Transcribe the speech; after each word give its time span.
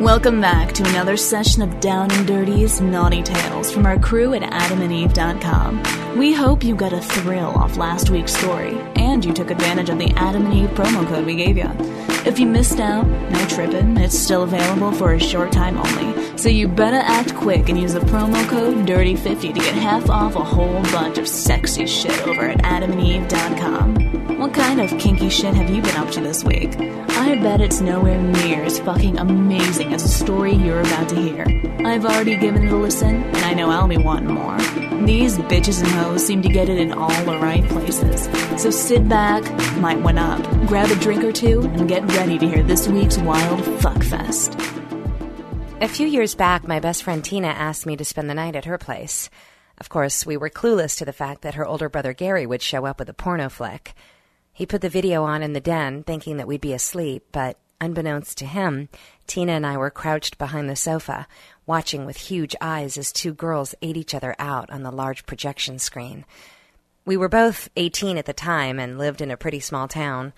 Welcome 0.00 0.40
back 0.40 0.72
to 0.72 0.88
another 0.88 1.18
session 1.18 1.60
of 1.60 1.78
Down 1.78 2.10
and 2.10 2.26
Dirty's 2.26 2.80
Naughty 2.80 3.22
Tales 3.22 3.70
from 3.70 3.84
our 3.84 3.98
crew 3.98 4.32
at 4.32 4.40
adamandeve.com. 4.40 6.16
We 6.16 6.32
hope 6.32 6.64
you 6.64 6.74
got 6.74 6.94
a 6.94 7.02
thrill 7.02 7.50
off 7.50 7.76
last 7.76 8.08
week's 8.08 8.34
story 8.34 8.80
and 8.96 9.22
you 9.22 9.34
took 9.34 9.50
advantage 9.50 9.90
of 9.90 9.98
the 9.98 10.10
Adam 10.16 10.46
and 10.46 10.54
Eve 10.54 10.70
promo 10.70 11.06
code 11.06 11.26
we 11.26 11.36
gave 11.36 11.58
you. 11.58 11.70
If 12.24 12.38
you 12.38 12.46
missed 12.46 12.80
out, 12.80 13.06
no 13.06 13.46
trippin', 13.46 13.98
it's 13.98 14.18
still 14.18 14.44
available 14.44 14.90
for 14.90 15.12
a 15.12 15.20
short 15.20 15.52
time 15.52 15.76
only. 15.76 16.38
So 16.38 16.48
you 16.48 16.66
better 16.66 16.96
act 16.96 17.34
quick 17.34 17.68
and 17.68 17.78
use 17.78 17.92
the 17.92 18.00
promo 18.00 18.42
code 18.48 18.86
DIRTY50 18.86 19.52
to 19.52 19.60
get 19.60 19.74
half 19.74 20.08
off 20.08 20.34
a 20.34 20.42
whole 20.42 20.82
bunch 20.84 21.18
of 21.18 21.28
sexy 21.28 21.86
shit 21.86 22.26
over 22.26 22.48
at 22.48 22.58
adamandeve.com. 22.60 24.09
What 24.50 24.58
kind 24.58 24.80
of 24.80 24.98
kinky 24.98 25.28
shit 25.28 25.54
have 25.54 25.70
you 25.70 25.80
been 25.80 25.94
up 25.94 26.10
to 26.10 26.20
this 26.20 26.42
week? 26.42 26.74
I 26.76 27.36
bet 27.36 27.60
it's 27.60 27.80
nowhere 27.80 28.20
near 28.20 28.64
as 28.64 28.80
fucking 28.80 29.16
amazing 29.16 29.94
as 29.94 30.02
the 30.02 30.08
story 30.08 30.54
you're 30.54 30.80
about 30.80 31.08
to 31.10 31.14
hear. 31.14 31.46
I've 31.86 32.04
already 32.04 32.36
given 32.36 32.66
it 32.66 32.72
a 32.72 32.76
listen, 32.76 33.22
and 33.22 33.36
I 33.36 33.54
know 33.54 33.70
I'll 33.70 33.86
be 33.86 33.96
wanting 33.96 34.34
more. 34.34 34.58
These 35.06 35.38
bitches 35.38 35.80
and 35.84 35.92
hoes 35.92 36.26
seem 36.26 36.42
to 36.42 36.48
get 36.48 36.68
it 36.68 36.78
in 36.78 36.90
all 36.90 37.24
the 37.24 37.38
right 37.38 37.64
places. 37.68 38.28
So 38.60 38.72
sit 38.72 39.08
back, 39.08 39.44
might 39.76 40.00
one 40.00 40.18
up, 40.18 40.42
grab 40.66 40.90
a 40.90 40.96
drink 40.96 41.22
or 41.22 41.30
two, 41.30 41.60
and 41.62 41.88
get 41.88 42.04
ready 42.16 42.36
to 42.36 42.48
hear 42.48 42.64
this 42.64 42.88
week's 42.88 43.18
wild 43.18 43.60
fuckfest. 43.60 44.58
A 45.80 45.86
few 45.86 46.08
years 46.08 46.34
back, 46.34 46.66
my 46.66 46.80
best 46.80 47.04
friend 47.04 47.24
Tina 47.24 47.46
asked 47.46 47.86
me 47.86 47.96
to 47.96 48.04
spend 48.04 48.28
the 48.28 48.34
night 48.34 48.56
at 48.56 48.64
her 48.64 48.78
place. 48.78 49.30
Of 49.78 49.90
course, 49.90 50.26
we 50.26 50.36
were 50.36 50.50
clueless 50.50 50.98
to 50.98 51.04
the 51.04 51.12
fact 51.12 51.42
that 51.42 51.54
her 51.54 51.64
older 51.64 51.88
brother 51.88 52.12
Gary 52.12 52.46
would 52.46 52.62
show 52.62 52.84
up 52.84 52.98
with 52.98 53.08
a 53.08 53.14
porno 53.14 53.48
flick. 53.48 53.94
He 54.52 54.66
put 54.66 54.80
the 54.80 54.88
video 54.88 55.24
on 55.24 55.42
in 55.42 55.52
the 55.52 55.60
den, 55.60 56.02
thinking 56.02 56.36
that 56.36 56.46
we'd 56.46 56.60
be 56.60 56.72
asleep, 56.72 57.24
but 57.32 57.56
unbeknownst 57.80 58.36
to 58.38 58.46
him, 58.46 58.88
Tina 59.26 59.52
and 59.52 59.66
I 59.66 59.76
were 59.76 59.90
crouched 59.90 60.38
behind 60.38 60.68
the 60.68 60.76
sofa, 60.76 61.26
watching 61.66 62.04
with 62.04 62.16
huge 62.16 62.54
eyes 62.60 62.98
as 62.98 63.12
two 63.12 63.32
girls 63.32 63.74
ate 63.80 63.96
each 63.96 64.14
other 64.14 64.34
out 64.38 64.70
on 64.70 64.82
the 64.82 64.90
large 64.90 65.24
projection 65.24 65.78
screen. 65.78 66.24
We 67.04 67.16
were 67.16 67.28
both 67.28 67.70
18 67.76 68.18
at 68.18 68.26
the 68.26 68.32
time 68.32 68.78
and 68.78 68.98
lived 68.98 69.20
in 69.20 69.30
a 69.30 69.36
pretty 69.36 69.60
small 69.60 69.88
town. 69.88 70.32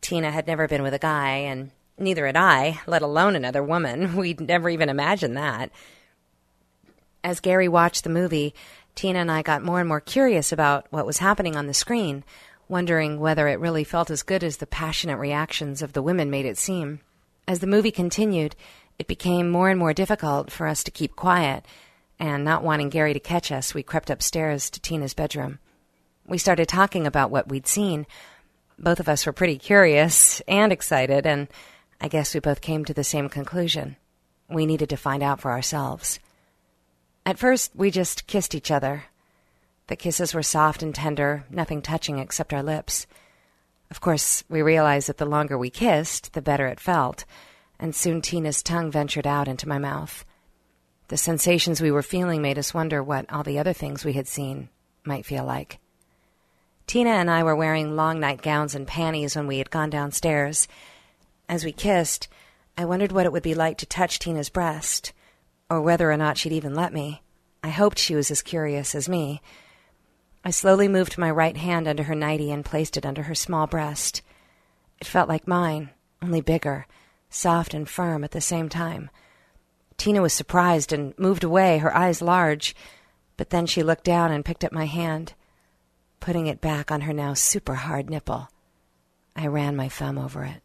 Tina 0.00 0.30
had 0.30 0.46
never 0.46 0.68
been 0.68 0.82
with 0.82 0.94
a 0.94 0.98
guy, 0.98 1.30
and 1.30 1.70
neither 1.98 2.26
had 2.26 2.36
I, 2.36 2.80
let 2.86 3.02
alone 3.02 3.36
another 3.36 3.62
woman. 3.62 4.16
We'd 4.16 4.40
never 4.40 4.68
even 4.68 4.88
imagined 4.88 5.36
that. 5.36 5.70
As 7.24 7.40
Gary 7.40 7.68
watched 7.68 8.04
the 8.04 8.10
movie, 8.10 8.54
Tina 8.94 9.20
and 9.20 9.30
I 9.30 9.42
got 9.42 9.62
more 9.62 9.78
and 9.80 9.88
more 9.88 10.00
curious 10.00 10.52
about 10.52 10.86
what 10.90 11.06
was 11.06 11.18
happening 11.18 11.56
on 11.56 11.66
the 11.66 11.74
screen 11.74 12.24
wondering 12.72 13.20
whether 13.20 13.48
it 13.48 13.60
really 13.60 13.84
felt 13.84 14.10
as 14.10 14.22
good 14.22 14.42
as 14.42 14.56
the 14.56 14.66
passionate 14.66 15.18
reactions 15.18 15.82
of 15.82 15.92
the 15.92 16.02
women 16.02 16.30
made 16.30 16.46
it 16.46 16.56
seem. 16.56 17.00
As 17.46 17.60
the 17.60 17.66
movie 17.66 17.90
continued, 17.90 18.56
it 18.98 19.06
became 19.06 19.50
more 19.50 19.68
and 19.68 19.78
more 19.78 19.92
difficult 19.92 20.50
for 20.50 20.66
us 20.66 20.82
to 20.84 20.90
keep 20.90 21.14
quiet, 21.14 21.66
and 22.18 22.44
not 22.44 22.64
wanting 22.64 22.88
Gary 22.88 23.12
to 23.12 23.20
catch 23.20 23.52
us, 23.52 23.74
we 23.74 23.82
crept 23.82 24.08
upstairs 24.08 24.70
to 24.70 24.80
Tina's 24.80 25.12
bedroom. 25.12 25.58
We 26.26 26.38
started 26.38 26.66
talking 26.66 27.06
about 27.06 27.30
what 27.30 27.48
we'd 27.48 27.66
seen. 27.66 28.06
Both 28.78 29.00
of 29.00 29.08
us 29.08 29.26
were 29.26 29.34
pretty 29.34 29.58
curious 29.58 30.40
and 30.48 30.72
excited, 30.72 31.26
and 31.26 31.48
I 32.00 32.08
guess 32.08 32.32
we 32.32 32.40
both 32.40 32.62
came 32.62 32.86
to 32.86 32.94
the 32.94 33.04
same 33.04 33.28
conclusion. 33.28 33.96
We 34.48 34.64
needed 34.64 34.88
to 34.88 34.96
find 34.96 35.22
out 35.22 35.40
for 35.40 35.50
ourselves. 35.50 36.20
At 37.26 37.38
first, 37.38 37.72
we 37.74 37.90
just 37.90 38.26
kissed 38.26 38.54
each 38.54 38.70
other, 38.70 39.04
the 39.88 39.96
kisses 39.96 40.34
were 40.34 40.42
soft 40.42 40.82
and 40.82 40.94
tender, 40.94 41.44
nothing 41.50 41.82
touching 41.82 42.18
except 42.18 42.52
our 42.52 42.62
lips. 42.62 43.06
Of 43.90 44.00
course, 44.00 44.42
we 44.48 44.62
realized 44.62 45.08
that 45.08 45.18
the 45.18 45.26
longer 45.26 45.58
we 45.58 45.70
kissed, 45.70 46.32
the 46.32 46.42
better 46.42 46.66
it 46.66 46.80
felt, 46.80 47.24
and 47.78 47.94
soon 47.94 48.22
Tina's 48.22 48.62
tongue 48.62 48.90
ventured 48.90 49.26
out 49.26 49.48
into 49.48 49.68
my 49.68 49.78
mouth. 49.78 50.24
The 51.08 51.16
sensations 51.16 51.82
we 51.82 51.90
were 51.90 52.02
feeling 52.02 52.40
made 52.40 52.58
us 52.58 52.72
wonder 52.72 53.02
what 53.02 53.30
all 53.30 53.42
the 53.42 53.58
other 53.58 53.74
things 53.74 54.04
we 54.04 54.14
had 54.14 54.26
seen 54.26 54.70
might 55.04 55.26
feel 55.26 55.44
like. 55.44 55.78
Tina 56.86 57.10
and 57.10 57.30
I 57.30 57.42
were 57.42 57.56
wearing 57.56 57.96
long 57.96 58.18
nightgowns 58.18 58.74
and 58.74 58.86
panties 58.86 59.36
when 59.36 59.46
we 59.46 59.58
had 59.58 59.70
gone 59.70 59.90
downstairs. 59.90 60.68
As 61.48 61.64
we 61.64 61.72
kissed, 61.72 62.28
I 62.78 62.86
wondered 62.86 63.12
what 63.12 63.26
it 63.26 63.32
would 63.32 63.42
be 63.42 63.54
like 63.54 63.78
to 63.78 63.86
touch 63.86 64.18
Tina's 64.18 64.48
breast, 64.48 65.12
or 65.68 65.80
whether 65.82 66.10
or 66.10 66.16
not 66.16 66.38
she'd 66.38 66.52
even 66.52 66.74
let 66.74 66.92
me. 66.92 67.22
I 67.62 67.68
hoped 67.68 67.98
she 67.98 68.14
was 68.14 68.30
as 68.30 68.42
curious 68.42 68.94
as 68.94 69.08
me. 69.08 69.42
I 70.44 70.50
slowly 70.50 70.88
moved 70.88 71.18
my 71.18 71.30
right 71.30 71.56
hand 71.56 71.86
under 71.86 72.02
her 72.04 72.14
nightie 72.14 72.50
and 72.50 72.64
placed 72.64 72.96
it 72.96 73.06
under 73.06 73.22
her 73.24 73.34
small 73.34 73.66
breast. 73.66 74.22
It 75.00 75.06
felt 75.06 75.28
like 75.28 75.46
mine, 75.46 75.90
only 76.20 76.40
bigger, 76.40 76.86
soft 77.30 77.74
and 77.74 77.88
firm 77.88 78.24
at 78.24 78.32
the 78.32 78.40
same 78.40 78.68
time. 78.68 79.10
Tina 79.96 80.20
was 80.20 80.32
surprised 80.32 80.92
and 80.92 81.16
moved 81.16 81.44
away, 81.44 81.78
her 81.78 81.96
eyes 81.96 82.20
large, 82.20 82.74
but 83.36 83.50
then 83.50 83.66
she 83.66 83.84
looked 83.84 84.04
down 84.04 84.32
and 84.32 84.44
picked 84.44 84.64
up 84.64 84.72
my 84.72 84.86
hand, 84.86 85.34
putting 86.18 86.48
it 86.48 86.60
back 86.60 86.90
on 86.90 87.02
her 87.02 87.12
now 87.12 87.34
super 87.34 87.74
hard 87.74 88.10
nipple. 88.10 88.48
I 89.36 89.46
ran 89.46 89.76
my 89.76 89.88
thumb 89.88 90.18
over 90.18 90.44
it. 90.44 90.60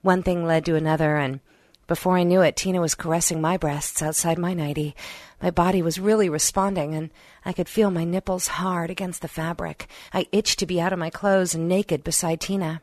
One 0.00 0.22
thing 0.22 0.46
led 0.46 0.64
to 0.64 0.76
another, 0.76 1.16
and 1.16 1.40
before 1.86 2.16
I 2.16 2.22
knew 2.22 2.40
it, 2.42 2.56
Tina 2.56 2.80
was 2.80 2.94
caressing 2.94 3.40
my 3.40 3.56
breasts 3.56 4.02
outside 4.02 4.38
my 4.38 4.54
nightie. 4.54 4.94
My 5.42 5.50
body 5.50 5.82
was 5.82 5.98
really 5.98 6.28
responding, 6.28 6.94
and 6.94 7.10
I 7.44 7.52
could 7.52 7.68
feel 7.68 7.90
my 7.90 8.04
nipples 8.04 8.46
hard 8.46 8.90
against 8.90 9.22
the 9.22 9.28
fabric. 9.28 9.88
I 10.12 10.26
itched 10.32 10.60
to 10.60 10.66
be 10.66 10.80
out 10.80 10.92
of 10.92 10.98
my 10.98 11.10
clothes 11.10 11.54
and 11.54 11.68
naked 11.68 12.04
beside 12.04 12.40
Tina. 12.40 12.80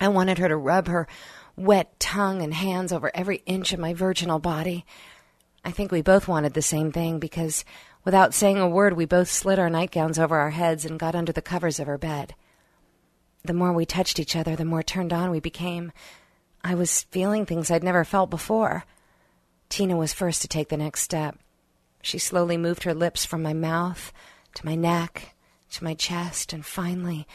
I 0.00 0.08
wanted 0.08 0.38
her 0.38 0.48
to 0.48 0.56
rub 0.56 0.88
her 0.88 1.08
wet 1.56 1.98
tongue 1.98 2.42
and 2.42 2.52
hands 2.52 2.92
over 2.92 3.10
every 3.14 3.42
inch 3.46 3.72
of 3.72 3.80
my 3.80 3.94
virginal 3.94 4.38
body. 4.38 4.84
I 5.64 5.70
think 5.70 5.90
we 5.90 6.02
both 6.02 6.28
wanted 6.28 6.52
the 6.52 6.62
same 6.62 6.92
thing 6.92 7.18
because, 7.18 7.64
without 8.04 8.34
saying 8.34 8.58
a 8.58 8.68
word, 8.68 8.92
we 8.92 9.06
both 9.06 9.30
slid 9.30 9.58
our 9.58 9.70
nightgowns 9.70 10.18
over 10.18 10.36
our 10.36 10.50
heads 10.50 10.84
and 10.84 10.98
got 10.98 11.14
under 11.14 11.32
the 11.32 11.42
covers 11.42 11.80
of 11.80 11.86
her 11.86 11.98
bed. 11.98 12.34
The 13.42 13.54
more 13.54 13.72
we 13.72 13.86
touched 13.86 14.20
each 14.20 14.36
other, 14.36 14.54
the 14.54 14.64
more 14.64 14.82
turned 14.82 15.12
on 15.12 15.30
we 15.30 15.40
became. 15.40 15.92
I 16.66 16.74
was 16.74 17.04
feeling 17.04 17.46
things 17.46 17.70
I'd 17.70 17.84
never 17.84 18.04
felt 18.04 18.28
before. 18.28 18.84
Tina 19.68 19.96
was 19.96 20.12
first 20.12 20.42
to 20.42 20.48
take 20.48 20.68
the 20.68 20.76
next 20.76 21.02
step. 21.02 21.38
She 22.02 22.18
slowly 22.18 22.56
moved 22.56 22.82
her 22.82 22.94
lips 22.94 23.24
from 23.24 23.40
my 23.40 23.52
mouth 23.52 24.12
to 24.54 24.66
my 24.66 24.74
neck 24.74 25.34
to 25.70 25.84
my 25.84 25.94
chest 25.94 26.52
and 26.52 26.66
finally, 26.66 27.26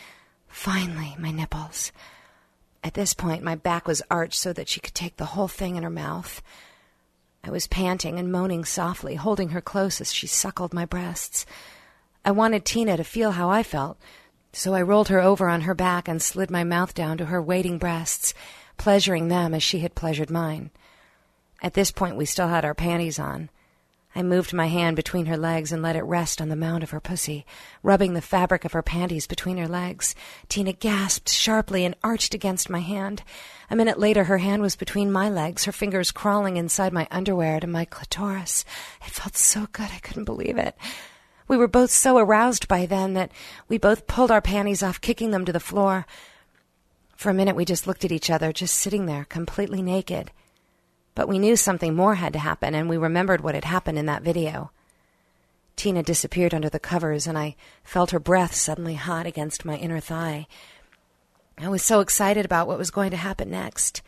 finally, 0.47 1.16
my 1.18 1.31
nipples. 1.31 1.94
At 2.84 2.94
this 2.94 3.14
point, 3.14 3.42
my 3.42 3.56
back 3.56 3.88
was 3.88 4.02
arched 4.12 4.38
so 4.38 4.52
that 4.52 4.68
she 4.68 4.81
could 4.81 4.96
take 4.96 5.16
the 5.16 5.25
whole 5.25 5.48
thing 5.48 5.78
in 5.78 5.84
her 5.84 5.90
mouth. 5.90 6.42
I 7.42 7.52
was 7.52 7.68
panting 7.68 8.19
and 8.19 8.31
moaning 8.31 8.66
softly, 8.66 9.16
holding 9.16 9.50
her 9.50 9.62
close 9.62 10.02
as 10.02 10.13
she 10.13 10.28
suckled 10.28 10.74
my 10.74 10.86
breasts. 10.86 11.46
I 12.25 12.31
wanted 12.31 12.66
Tina 12.66 12.98
to 12.98 13.03
feel 13.06 13.31
how 13.31 13.50
I 13.50 13.63
felt, 13.63 13.98
so 14.52 14.74
I 14.74 14.81
rolled 14.81 15.08
her 15.08 15.22
over 15.22 15.48
on 15.48 15.62
her 15.62 15.74
back 15.74 16.09
and 16.09 16.22
slid 16.22 16.52
my 16.52 16.66
mouth 16.66 16.94
down 16.94 17.18
to 17.18 17.25
her 17.28 17.42
waiting 17.42 17.78
breasts 17.78 18.34
pleasuring 18.81 19.28
them 19.28 19.53
as 19.53 19.62
she 19.62 19.81
had 19.81 19.94
pleasured 19.94 20.31
mine. 20.31 20.72
At 21.62 21.75
this 21.75 21.92
point, 21.92 22.18
we 22.18 22.25
still 22.25 22.47
had 22.47 22.66
our 22.66 22.74
panties 22.74 23.19
on. 23.19 23.52
I 24.16 24.24
moved 24.24 24.53
my 24.53 24.66
hand 24.66 24.96
between 24.96 25.28
her 25.28 25.38
legs 25.38 25.72
and 25.72 25.84
let 25.84 25.96
it 25.96 26.02
rest 26.02 26.42
on 26.42 26.50
the 26.50 26.56
mound 26.56 26.81
of 26.81 26.90
her 26.90 27.00
pussy, 27.00 27.46
rubbing 27.84 28.16
the 28.16 28.24
fabric 28.24 28.66
of 28.66 28.72
her 28.72 28.81
panties 28.81 29.28
between 29.28 29.58
her 29.58 29.68
legs. 29.68 30.16
Tina 30.50 30.74
gasped 30.74 31.30
sharply 31.30 31.86
and 31.86 31.94
arched 32.03 32.34
against 32.34 32.72
my 32.72 32.80
hand. 32.80 33.22
A 33.69 33.75
minute 33.75 34.00
later, 34.00 34.24
her 34.24 34.40
hand 34.40 34.64
was 34.64 34.75
between 34.75 35.12
my 35.12 35.30
legs, 35.30 35.66
her 35.66 35.72
fingers 35.72 36.12
crawling 36.12 36.58
inside 36.58 36.92
my 36.92 37.08
underwear 37.12 37.59
to 37.59 37.68
my 37.68 37.86
clitoris. 37.86 38.66
It 39.06 39.12
felt 39.12 39.38
so 39.38 39.68
good 39.72 39.90
I 39.94 40.00
couldn't 40.00 40.25
believe 40.25 40.58
it. 40.58 40.75
We 41.48 41.56
were 41.56 41.68
both 41.68 41.92
so 41.92 42.18
aroused 42.18 42.68
by 42.68 42.88
then 42.88 43.13
that 43.13 43.31
we 43.69 43.78
both 43.78 44.08
pulled 44.08 44.31
our 44.31 44.42
panties 44.42 44.81
off, 44.81 45.00
kicking 45.00 45.30
them 45.30 45.46
to 45.46 45.53
the 45.53 45.59
floor. 45.59 46.08
For 47.21 47.29
a 47.29 47.35
minute, 47.35 47.55
we 47.55 47.65
just 47.65 47.85
looked 47.85 48.03
at 48.03 48.11
each 48.11 48.31
other, 48.31 48.51
just 48.51 48.73
sitting 48.73 49.05
there, 49.05 49.25
completely 49.25 49.83
naked. 49.83 50.31
But 51.13 51.27
we 51.27 51.37
knew 51.37 51.56
something 51.56 51.94
more 51.94 52.15
had 52.15 52.33
to 52.33 52.39
happen, 52.39 52.73
and 52.73 52.89
we 52.89 52.97
remembered 52.97 53.41
what 53.41 53.53
had 53.53 53.63
happened 53.63 54.00
in 54.00 54.07
that 54.07 54.23
video. 54.23 54.71
Tina 55.75 56.01
disappeared 56.01 56.51
under 56.51 56.68
the 56.68 56.79
covers, 56.79 57.27
and 57.27 57.38
I 57.38 57.56
felt 57.83 58.09
her 58.09 58.19
breath 58.19 58.56
suddenly 58.56 58.95
hot 58.95 59.27
against 59.27 59.65
my 59.65 59.75
inner 59.75 60.00
thigh. 60.00 60.47
I 61.59 61.69
was 61.69 61.83
so 61.83 62.00
excited 62.00 62.44
about 62.44 62.65
what 62.65 62.79
was 62.79 62.89
going 62.89 63.12
to 63.12 63.18
happen 63.18 63.51
next. 63.51 64.01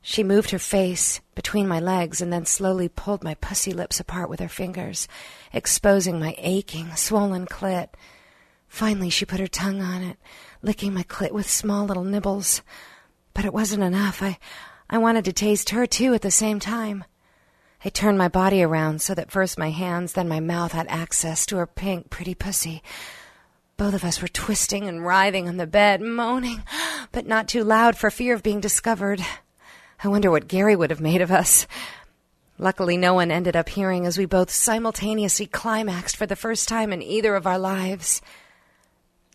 She 0.00 0.22
moved 0.22 0.50
her 0.52 0.58
face 0.58 1.20
between 1.34 1.68
my 1.68 1.80
legs 1.80 2.22
and 2.22 2.32
then 2.32 2.46
slowly 2.46 2.88
pulled 2.88 3.22
my 3.22 3.34
pussy 3.34 3.74
lips 3.74 4.00
apart 4.00 4.30
with 4.30 4.40
her 4.40 4.48
fingers, 4.48 5.06
exposing 5.52 6.18
my 6.18 6.34
aching, 6.38 6.96
swollen 6.96 7.44
clit. 7.44 7.88
Finally, 8.68 9.10
she 9.10 9.24
put 9.24 9.40
her 9.40 9.46
tongue 9.46 9.82
on 9.82 10.02
it, 10.02 10.18
licking 10.62 10.94
my 10.94 11.02
clit 11.02 11.32
with 11.32 11.48
small 11.48 11.84
little 11.86 12.04
nibbles. 12.04 12.62
But 13.34 13.44
it 13.44 13.52
wasn't 13.52 13.82
enough. 13.82 14.22
I, 14.22 14.38
I 14.88 14.98
wanted 14.98 15.24
to 15.26 15.32
taste 15.32 15.70
her 15.70 15.86
too 15.86 16.14
at 16.14 16.22
the 16.22 16.30
same 16.30 16.60
time. 16.60 17.04
I 17.84 17.88
turned 17.90 18.18
my 18.18 18.28
body 18.28 18.62
around 18.62 19.00
so 19.00 19.14
that 19.14 19.30
first 19.30 19.58
my 19.58 19.70
hands, 19.70 20.12
then 20.12 20.28
my 20.28 20.40
mouth 20.40 20.72
had 20.72 20.88
access 20.88 21.46
to 21.46 21.56
her 21.56 21.66
pink, 21.66 22.10
pretty 22.10 22.34
pussy. 22.34 22.82
Both 23.76 23.94
of 23.94 24.04
us 24.04 24.20
were 24.20 24.28
twisting 24.28 24.88
and 24.88 25.06
writhing 25.06 25.48
on 25.48 25.56
the 25.56 25.66
bed, 25.66 26.00
moaning, 26.00 26.64
but 27.12 27.26
not 27.26 27.46
too 27.46 27.62
loud 27.62 27.96
for 27.96 28.10
fear 28.10 28.34
of 28.34 28.42
being 28.42 28.60
discovered. 28.60 29.20
I 30.02 30.08
wonder 30.08 30.30
what 30.30 30.48
Gary 30.48 30.74
would 30.74 30.90
have 30.90 31.00
made 31.00 31.20
of 31.20 31.30
us. 31.30 31.68
Luckily, 32.58 32.96
no 32.96 33.14
one 33.14 33.30
ended 33.30 33.54
up 33.54 33.68
hearing 33.68 34.04
as 34.04 34.18
we 34.18 34.26
both 34.26 34.50
simultaneously 34.50 35.46
climaxed 35.46 36.16
for 36.16 36.26
the 36.26 36.34
first 36.34 36.68
time 36.68 36.92
in 36.92 37.00
either 37.02 37.36
of 37.36 37.46
our 37.46 37.58
lives. 37.58 38.20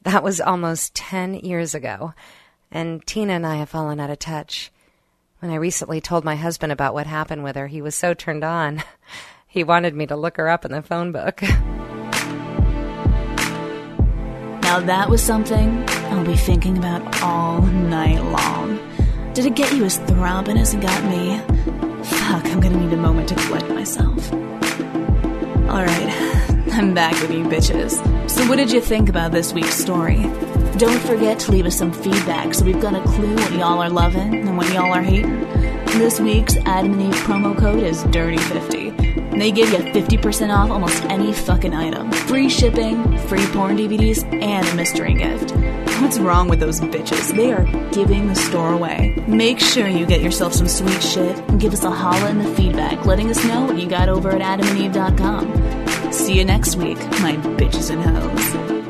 That 0.03 0.23
was 0.23 0.39
almost 0.41 0.95
ten 0.95 1.33
years 1.33 1.73
ago, 1.73 2.13
and 2.71 3.05
Tina 3.05 3.33
and 3.33 3.45
I 3.45 3.55
have 3.55 3.69
fallen 3.69 3.99
out 3.99 4.09
of 4.09 4.19
touch. 4.19 4.71
When 5.39 5.51
I 5.51 5.55
recently 5.55 5.99
told 5.99 6.23
my 6.23 6.35
husband 6.35 6.71
about 6.71 6.93
what 6.93 7.07
happened 7.07 7.43
with 7.43 7.55
her, 7.55 7.67
he 7.67 7.81
was 7.81 7.95
so 7.95 8.13
turned 8.13 8.43
on. 8.43 8.83
He 9.53 9.63
wanted 9.63 9.93
me 9.93 10.07
to 10.07 10.15
look 10.15 10.37
her 10.37 10.49
up 10.49 10.65
in 10.65 10.71
the 10.71 10.81
phone 10.81 11.11
book. 11.11 11.43
Now 14.63 14.79
that 14.79 15.07
was 15.07 15.21
something 15.21 15.87
I'll 15.87 16.25
be 16.25 16.35
thinking 16.35 16.75
about 16.75 17.21
all 17.21 17.61
night 17.61 18.19
long. 18.23 18.79
Did 19.35 19.45
it 19.45 19.53
get 19.53 19.71
you 19.71 19.85
as 19.85 19.99
throbbing 19.99 20.57
as 20.57 20.73
it 20.73 20.81
got 20.81 21.03
me? 21.03 21.37
Fuck, 22.03 22.45
I'm 22.47 22.61
gonna 22.61 22.77
need 22.77 22.93
a 22.93 22.97
moment 22.97 23.29
to 23.29 23.35
collect 23.35 23.69
myself. 23.69 24.33
Alright, 25.69 26.09
I'm 26.73 26.95
back 26.95 27.13
with 27.21 27.29
you 27.29 27.43
bitches. 27.43 27.91
So, 28.27 28.47
what 28.49 28.55
did 28.55 28.71
you 28.71 28.81
think 28.81 29.07
about 29.07 29.31
this 29.31 29.53
week's 29.53 29.75
story? 29.75 30.23
Don't 30.77 30.99
forget 31.01 31.37
to 31.41 31.51
leave 31.51 31.67
us 31.67 31.77
some 31.77 31.93
feedback 31.93 32.55
so 32.55 32.65
we've 32.65 32.81
got 32.81 32.95
a 32.95 33.01
clue 33.11 33.35
what 33.35 33.51
y'all 33.51 33.79
are 33.79 33.91
loving 33.91 34.47
and 34.47 34.57
what 34.57 34.73
y'all 34.73 34.91
are 34.91 35.03
hating. 35.03 35.39
This 35.99 36.19
week's 36.19 36.55
Adam 36.65 36.93
and 36.93 37.13
Eve 37.13 37.21
promo 37.21 37.55
code 37.55 37.83
is 37.83 38.03
DIRTY50. 38.05 39.37
They 39.37 39.51
give 39.51 39.69
you 39.69 39.77
50% 39.77 40.49
off 40.49 40.71
almost 40.71 41.03
any 41.05 41.31
fucking 41.31 41.75
item. 41.75 42.11
Free 42.11 42.49
shipping, 42.49 43.19
free 43.19 43.45
porn 43.47 43.77
DVDs, 43.77 44.23
and 44.41 44.67
a 44.67 44.75
mystery 44.75 45.13
gift. 45.13 45.51
What's 46.01 46.17
wrong 46.17 46.49
with 46.49 46.59
those 46.59 46.81
bitches? 46.81 47.35
They 47.35 47.53
are 47.53 47.65
giving 47.91 48.27
the 48.27 48.35
store 48.35 48.73
away. 48.73 49.23
Make 49.27 49.59
sure 49.59 49.87
you 49.87 50.07
get 50.07 50.21
yourself 50.21 50.55
some 50.55 50.67
sweet 50.67 51.03
shit 51.03 51.37
and 51.49 51.61
give 51.61 51.73
us 51.73 51.83
a 51.83 51.91
holla 51.91 52.31
in 52.31 52.39
the 52.39 52.51
feedback, 52.55 53.05
letting 53.05 53.29
us 53.29 53.45
know 53.45 53.65
what 53.65 53.77
you 53.77 53.87
got 53.87 54.09
over 54.09 54.31
at 54.31 54.41
adamandeve.com. 54.41 55.92
See 56.13 56.37
you 56.37 56.45
next 56.45 56.75
week, 56.75 56.99
my 57.21 57.35
bitches 57.57 57.89
and 57.89 58.01
hoes. 58.05 58.82